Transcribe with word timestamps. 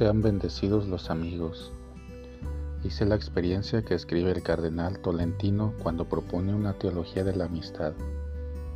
sean 0.00 0.22
bendecidos 0.22 0.88
los 0.88 1.10
amigos. 1.10 1.74
Hice 2.82 3.04
la 3.04 3.16
experiencia 3.16 3.82
que 3.82 3.92
escribe 3.92 4.30
el 4.30 4.42
cardenal 4.42 4.98
Tolentino 5.00 5.74
cuando 5.82 6.08
propone 6.08 6.54
una 6.54 6.72
teología 6.72 7.22
de 7.22 7.36
la 7.36 7.44
amistad. 7.44 7.92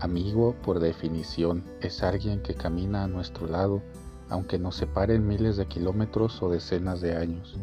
Amigo, 0.00 0.54
por 0.62 0.80
definición, 0.80 1.64
es 1.80 2.02
alguien 2.02 2.42
que 2.42 2.52
camina 2.52 3.04
a 3.04 3.08
nuestro 3.08 3.46
lado, 3.46 3.80
aunque 4.28 4.58
nos 4.58 4.76
separen 4.76 5.26
miles 5.26 5.56
de 5.56 5.64
kilómetros 5.64 6.42
o 6.42 6.50
decenas 6.50 7.00
de 7.00 7.16
años. 7.16 7.56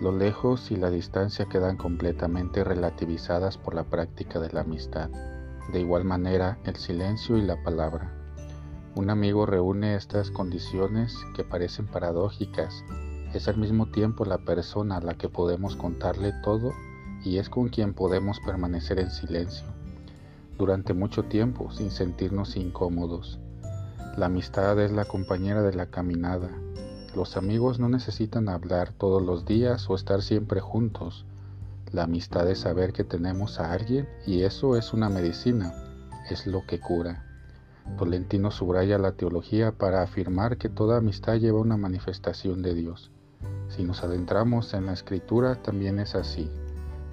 Lo 0.00 0.10
lejos 0.10 0.70
y 0.70 0.76
la 0.76 0.88
distancia 0.88 1.44
quedan 1.50 1.76
completamente 1.76 2.64
relativizadas 2.64 3.58
por 3.58 3.74
la 3.74 3.84
práctica 3.84 4.40
de 4.40 4.50
la 4.50 4.62
amistad. 4.62 5.10
De 5.74 5.80
igual 5.80 6.04
manera, 6.04 6.58
el 6.64 6.76
silencio 6.76 7.36
y 7.36 7.42
la 7.42 7.62
palabra. 7.62 8.21
Un 8.94 9.10
amigo 9.10 9.46
reúne 9.46 9.94
estas 9.94 10.30
condiciones 10.30 11.16
que 11.34 11.44
parecen 11.44 11.86
paradójicas. 11.86 12.84
Es 13.32 13.48
al 13.48 13.56
mismo 13.56 13.86
tiempo 13.86 14.24
la 14.24 14.38
persona 14.38 14.96
a 14.96 15.00
la 15.00 15.14
que 15.14 15.28
podemos 15.28 15.76
contarle 15.76 16.32
todo 16.44 16.72
y 17.24 17.38
es 17.38 17.48
con 17.48 17.68
quien 17.68 17.94
podemos 17.94 18.40
permanecer 18.40 18.98
en 18.98 19.10
silencio 19.10 19.66
durante 20.58 20.94
mucho 20.94 21.24
tiempo 21.24 21.72
sin 21.72 21.90
sentirnos 21.90 22.56
incómodos. 22.56 23.40
La 24.16 24.26
amistad 24.26 24.78
es 24.78 24.92
la 24.92 25.04
compañera 25.04 25.62
de 25.62 25.74
la 25.74 25.86
caminada. 25.86 26.50
Los 27.16 27.36
amigos 27.36 27.80
no 27.80 27.88
necesitan 27.88 28.48
hablar 28.48 28.92
todos 28.92 29.22
los 29.22 29.44
días 29.44 29.88
o 29.90 29.94
estar 29.94 30.22
siempre 30.22 30.60
juntos. 30.60 31.26
La 31.90 32.04
amistad 32.04 32.48
es 32.48 32.60
saber 32.60 32.92
que 32.92 33.04
tenemos 33.04 33.58
a 33.58 33.72
alguien 33.72 34.08
y 34.26 34.42
eso 34.42 34.76
es 34.76 34.92
una 34.92 35.08
medicina, 35.08 35.74
es 36.30 36.46
lo 36.46 36.64
que 36.66 36.78
cura. 36.78 37.31
Tolentino 37.98 38.50
subraya 38.50 38.98
la 38.98 39.12
teología 39.12 39.72
para 39.72 40.02
afirmar 40.02 40.56
que 40.56 40.68
toda 40.68 40.98
amistad 40.98 41.36
lleva 41.36 41.60
una 41.60 41.76
manifestación 41.76 42.62
de 42.62 42.74
Dios. 42.74 43.10
Si 43.68 43.84
nos 43.84 44.02
adentramos 44.02 44.74
en 44.74 44.86
la 44.86 44.92
escritura 44.92 45.56
también 45.56 45.98
es 45.98 46.14
así. 46.14 46.50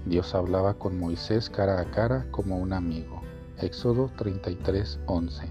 Dios 0.06 0.34
hablaba 0.36 0.76
con 0.76 1.00
Moisés 1.00 1.50
cara 1.50 1.80
a 1.80 1.92
cara 1.92 2.26
como 2.32 2.58
un 2.58 2.74
amigo. 2.74 3.22
Éxodo 3.58 4.10
33:11. 4.18 5.50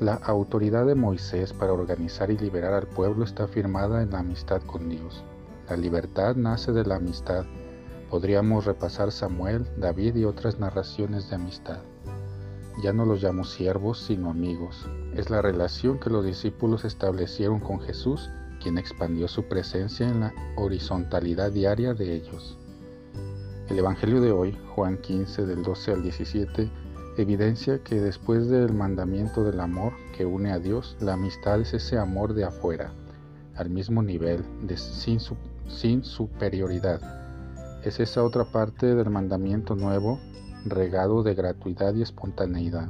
La 0.00 0.14
autoridad 0.14 0.84
de 0.84 0.94
Moisés 0.94 1.54
para 1.54 1.72
organizar 1.72 2.30
y 2.30 2.36
liberar 2.36 2.74
al 2.74 2.86
pueblo 2.86 3.24
está 3.24 3.48
firmada 3.48 4.02
en 4.02 4.10
la 4.10 4.18
amistad 4.18 4.60
con 4.62 4.90
Dios. 4.90 5.24
La 5.70 5.76
libertad 5.76 6.36
nace 6.36 6.72
de 6.72 6.84
la 6.84 6.96
amistad. 6.96 7.44
Podríamos 8.10 8.66
repasar 8.66 9.10
Samuel, 9.10 9.66
David 9.78 10.16
y 10.16 10.24
otras 10.24 10.58
narraciones 10.58 11.30
de 11.30 11.36
amistad. 11.36 11.78
Ya 12.82 12.92
no 12.92 13.06
los 13.06 13.22
llamo 13.22 13.44
siervos, 13.44 13.98
sino 14.00 14.30
amigos. 14.30 14.86
Es 15.14 15.30
la 15.30 15.40
relación 15.40 15.98
que 15.98 16.10
los 16.10 16.24
discípulos 16.24 16.84
establecieron 16.84 17.58
con 17.58 17.80
Jesús, 17.80 18.28
quien 18.62 18.76
expandió 18.76 19.28
su 19.28 19.44
presencia 19.44 20.06
en 20.06 20.20
la 20.20 20.34
horizontalidad 20.56 21.52
diaria 21.52 21.94
de 21.94 22.14
ellos. 22.14 22.58
El 23.68 23.78
Evangelio 23.78 24.20
de 24.20 24.30
hoy, 24.30 24.58
Juan 24.74 24.98
15 24.98 25.46
del 25.46 25.62
12 25.62 25.92
al 25.92 26.02
17, 26.02 26.70
evidencia 27.16 27.82
que 27.82 28.00
después 28.00 28.48
del 28.48 28.74
mandamiento 28.74 29.42
del 29.42 29.60
amor 29.60 29.94
que 30.16 30.26
une 30.26 30.52
a 30.52 30.58
Dios, 30.58 30.96
la 31.00 31.14
amistad 31.14 31.60
es 31.60 31.72
ese 31.72 31.98
amor 31.98 32.34
de 32.34 32.44
afuera, 32.44 32.92
al 33.54 33.70
mismo 33.70 34.02
nivel, 34.02 34.44
sin, 34.76 35.18
sin 35.66 36.04
superioridad. 36.04 37.00
Es 37.84 38.00
esa 38.00 38.22
otra 38.22 38.44
parte 38.44 38.94
del 38.94 39.08
mandamiento 39.08 39.74
nuevo 39.74 40.20
regado 40.70 41.22
de 41.22 41.34
gratuidad 41.34 41.94
y 41.94 42.02
espontaneidad. 42.02 42.88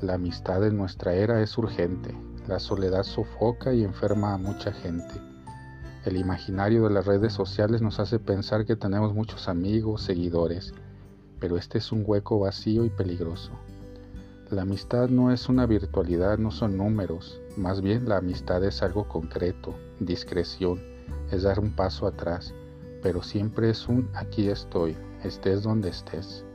La 0.00 0.14
amistad 0.14 0.66
en 0.66 0.76
nuestra 0.76 1.14
era 1.14 1.40
es 1.42 1.56
urgente, 1.58 2.14
la 2.46 2.58
soledad 2.58 3.02
sofoca 3.02 3.72
y 3.72 3.84
enferma 3.84 4.34
a 4.34 4.38
mucha 4.38 4.72
gente. 4.72 5.14
El 6.04 6.16
imaginario 6.16 6.84
de 6.84 6.90
las 6.94 7.06
redes 7.06 7.32
sociales 7.32 7.82
nos 7.82 8.00
hace 8.00 8.18
pensar 8.18 8.64
que 8.64 8.76
tenemos 8.76 9.14
muchos 9.14 9.48
amigos, 9.48 10.02
seguidores, 10.02 10.72
pero 11.40 11.56
este 11.56 11.78
es 11.78 11.92
un 11.92 12.02
hueco 12.06 12.38
vacío 12.38 12.84
y 12.84 12.90
peligroso. 12.90 13.50
La 14.50 14.62
amistad 14.62 15.08
no 15.08 15.30
es 15.30 15.48
una 15.48 15.66
virtualidad, 15.66 16.38
no 16.38 16.50
son 16.50 16.78
números, 16.78 17.40
más 17.56 17.82
bien 17.82 18.08
la 18.08 18.16
amistad 18.16 18.64
es 18.64 18.82
algo 18.82 19.06
concreto, 19.06 19.74
discreción, 20.00 20.80
es 21.30 21.42
dar 21.42 21.60
un 21.60 21.72
paso 21.72 22.06
atrás, 22.06 22.54
pero 23.02 23.22
siempre 23.22 23.70
es 23.70 23.86
un 23.88 24.08
aquí 24.14 24.48
estoy, 24.48 24.96
estés 25.22 25.62
donde 25.62 25.90
estés. 25.90 26.46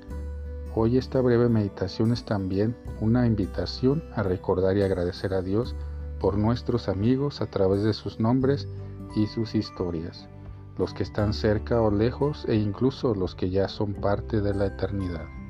Hoy 0.75 0.97
esta 0.97 1.22
breve 1.22 1.50
meditación 1.50 2.11
es 2.11 2.25
también 2.25 2.75
una 3.00 3.28
invitación 3.28 4.03
a 4.16 4.23
recordar 4.23 4.75
y 4.75 4.81
agradecer 4.81 5.35
a 5.35 5.44
Dios 5.44 5.75
por 6.19 6.35
nuestros 6.35 6.89
amigos 6.89 7.41
a 7.41 7.45
través 7.45 7.84
de 7.84 7.94
sus 7.94 8.19
nombres 8.19 8.67
y 9.16 9.28
sus 9.28 9.53
historias, 9.53 10.28
los 10.79 10.95
que 10.95 11.03
están 11.03 11.34
cerca 11.34 11.79
o 11.79 11.91
lejos 11.91 12.45
e 12.47 12.56
incluso 12.56 13.13
los 13.13 13.35
que 13.35 13.51
ya 13.51 13.67
son 13.67 13.94
parte 13.94 14.41
de 14.41 14.56
la 14.56 14.66
eternidad. 14.66 15.43